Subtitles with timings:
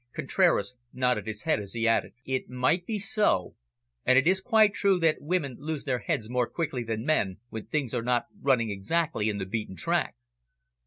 [0.15, 3.55] Contraras nodded his head, as he added, "It might be so,
[4.03, 7.67] and it is quite true that women lose their heads more quickly than men, when
[7.67, 10.15] things are not running exactly in the beaten track."